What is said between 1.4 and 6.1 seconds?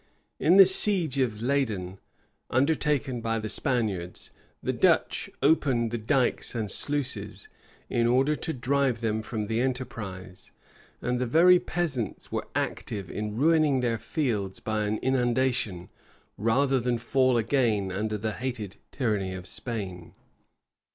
Leyden, under taken by the Spaniards, the Dutch opened the